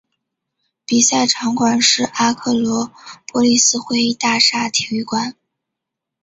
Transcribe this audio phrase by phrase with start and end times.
[0.83, 2.91] 比赛场馆是阿克罗
[3.27, 5.35] 波利斯会议大厦体育馆。